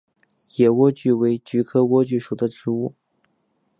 [0.57, 2.95] 野莴苣为菊科莴苣属的植物。